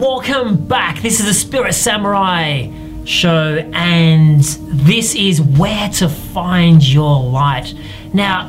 [0.00, 1.02] welcome back.
[1.02, 2.70] This is the Spirit Samurai
[3.04, 7.74] show, and this is where to find your light.
[8.14, 8.46] Now,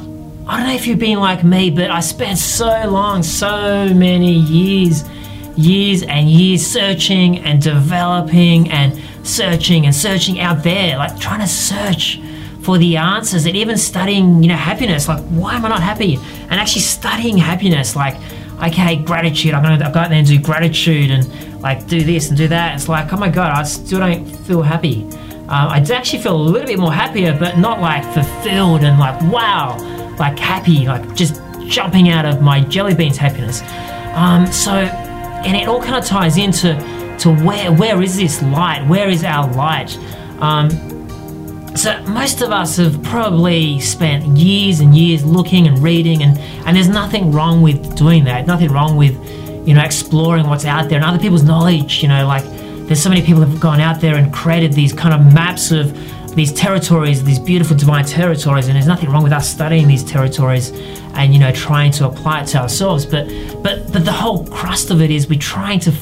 [0.48, 4.32] I don't know if you've been like me, but I spent so long, so many
[4.32, 5.04] years,
[5.58, 8.98] years and years searching and developing and
[9.28, 12.22] searching and searching out there, like trying to search
[12.62, 15.10] for the answers and even studying, you know, happiness.
[15.10, 16.16] Like, why am I not happy?
[16.44, 18.16] And actually studying happiness, like,
[18.62, 19.54] okay, gratitude.
[19.54, 22.76] I'm gonna go out there and do gratitude and like do this and do that.
[22.76, 25.04] It's like, oh my god, I still don't feel happy.
[25.52, 29.22] Um, I actually feel a little bit more happier, but not like fulfilled and like
[29.32, 29.78] wow,
[30.18, 33.62] like happy, like just jumping out of my jelly beans happiness.
[34.14, 36.76] Um, so, and it all kind of ties into
[37.20, 38.88] to where where is this light?
[38.88, 39.98] Where is our light?
[40.40, 40.70] Um,
[41.76, 46.76] so most of us have probably spent years and years looking and reading, and, and
[46.76, 48.46] there's nothing wrong with doing that.
[48.46, 49.16] Nothing wrong with,
[49.68, 52.02] you know, exploring what's out there and other people's knowledge.
[52.04, 52.44] You know, like
[52.88, 55.96] there's so many people have gone out there and created these kind of maps of
[56.36, 60.72] these territories, these beautiful divine territories, and there's nothing wrong with us studying these territories
[61.14, 63.06] and you know trying to apply it to ourselves.
[63.06, 63.28] But
[63.64, 65.94] but but the whole crust of it is we're trying to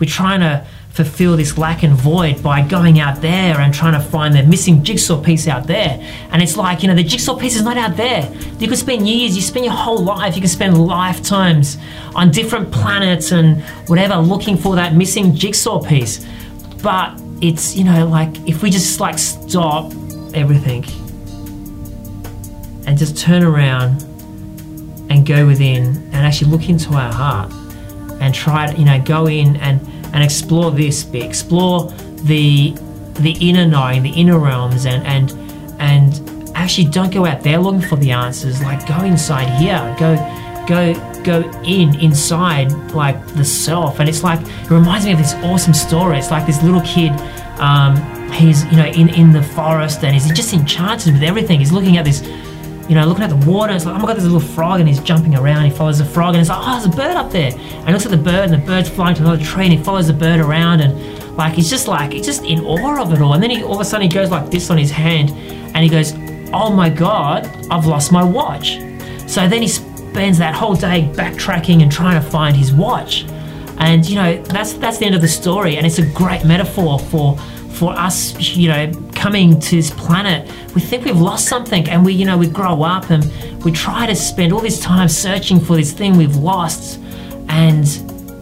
[0.00, 4.08] we're trying to fulfill this lack and void by going out there and trying to
[4.08, 6.00] find the missing jigsaw piece out there.
[6.30, 8.32] And it's like, you know, the jigsaw piece is not out there.
[8.60, 11.78] You could spend years, you spend your whole life, you can spend lifetimes
[12.14, 16.24] on different planets and whatever looking for that missing jigsaw piece.
[16.80, 19.92] But it's, you know, like if we just like stop
[20.32, 20.84] everything
[22.86, 24.04] and just turn around
[25.10, 27.52] and go within and actually look into our heart
[28.24, 29.80] and try to, you know, go in and
[30.14, 31.90] and explore this bit, explore
[32.24, 32.74] the
[33.20, 35.32] the inner knowing, the inner realms, and and
[35.78, 38.62] and actually don't go out there looking for the answers.
[38.62, 40.16] Like go inside here, go
[40.66, 45.34] go go in inside like the self, and it's like it reminds me of this
[45.34, 46.18] awesome story.
[46.18, 47.12] It's like this little kid.
[47.60, 47.96] Um,
[48.32, 51.58] he's you know in in the forest and he's just enchanted with everything.
[51.60, 52.22] He's looking at this
[52.88, 53.72] you know, looking at the water.
[53.72, 55.64] It's like, oh my god, there's a little frog, and he's jumping around.
[55.64, 57.52] He follows the frog, and it's like, oh, there's a bird up there.
[57.52, 59.82] And he looks at the bird, and the bird's flying to another tree, and he
[59.82, 63.20] follows the bird around, and like he's just like he's just in awe of it
[63.20, 63.34] all.
[63.34, 65.78] And then he all of a sudden he goes like this on his hand, and
[65.78, 66.12] he goes,
[66.52, 68.78] oh my god, I've lost my watch.
[69.26, 73.24] So then he spends that whole day backtracking and trying to find his watch.
[73.78, 76.98] And you know, that's that's the end of the story, and it's a great metaphor
[76.98, 77.36] for
[77.74, 78.92] for us, you know,
[79.24, 82.82] coming to this planet, we think we've lost something and we, you know, we grow
[82.82, 83.24] up and
[83.64, 87.00] we try to spend all this time searching for this thing we've lost.
[87.48, 87.86] And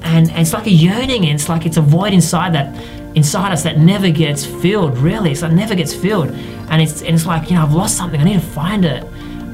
[0.02, 2.74] and, and it's like a yearning and it's like it's a void inside that
[3.14, 5.30] inside us that never gets filled really.
[5.30, 6.30] It's like never gets filled.
[6.70, 8.20] And it's and it's like you know I've lost something.
[8.20, 9.04] I need to find it.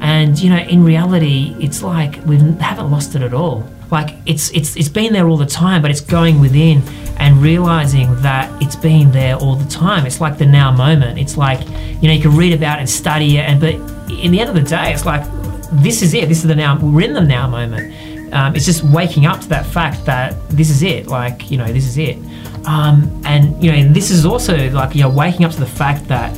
[0.01, 4.51] And you know in reality it's like we haven't lost it at all like it's
[4.51, 6.81] it's it's been there all the time but it's going within
[7.17, 10.05] and realizing that it's been there all the time.
[10.05, 11.19] It's like the now moment.
[11.19, 11.59] It's like
[12.01, 13.75] you know you can read about it and study it and but
[14.09, 15.23] in the end of the day it's like
[15.71, 16.29] this is it.
[16.29, 17.93] This is the now we're in the now moment.
[18.33, 21.07] Um, it's just waking up to that fact that this is it.
[21.07, 22.17] Like you know this is it.
[22.65, 26.07] Um, and you know this is also like you know waking up to the fact
[26.07, 26.37] that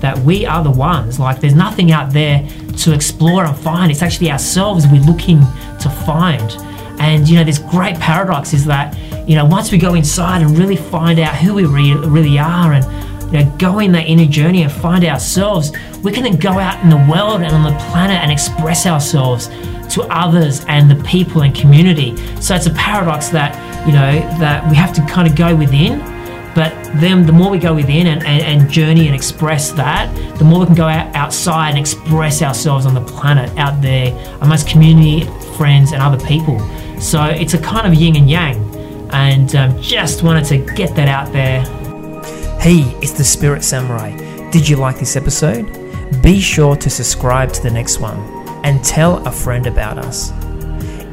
[0.00, 1.18] that we are the ones.
[1.18, 2.48] Like there's nothing out there
[2.78, 3.90] to explore and find.
[3.90, 5.40] It's actually ourselves we're looking
[5.80, 6.50] to find
[7.02, 8.96] and you know, this great paradox is that
[9.28, 12.72] you know once we go inside and really find out who we re- really are
[12.72, 12.84] and
[13.32, 16.82] you know go in that inner journey and find ourselves, we can then go out
[16.82, 19.48] in the world and on the planet and express ourselves
[19.94, 22.16] to others and the people and community.
[22.40, 23.54] So it's a paradox that
[23.86, 26.00] you know that we have to kind of go within
[26.54, 30.44] but then the more we go within and, and, and, journey and express that, the
[30.44, 34.68] more we can go out, outside and express ourselves on the planet out there amongst
[34.68, 35.24] community,
[35.56, 36.58] friends, and other people.
[37.02, 38.56] So it's a kind of yin and yang,
[39.10, 41.62] and um, just wanted to get that out there.
[42.60, 44.16] Hey, it's the Spirit Samurai.
[44.50, 45.66] Did you like this episode?
[46.22, 48.20] Be sure to subscribe to the next one
[48.64, 50.30] and tell a friend about us.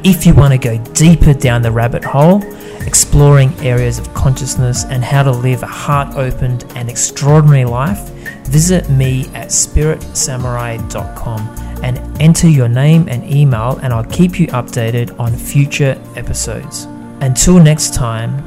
[0.04, 2.40] If you want to go deeper down the rabbit hole,
[2.86, 8.10] exploring areas of consciousness and how to live a heart opened and extraordinary life,
[8.46, 15.18] visit me at spiritsamurai.com and enter your name and email, and I'll keep you updated
[15.18, 16.84] on future episodes.
[17.20, 18.46] Until next time,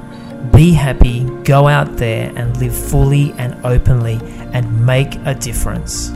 [0.51, 4.19] be happy, go out there and live fully and openly
[4.53, 6.11] and make a difference.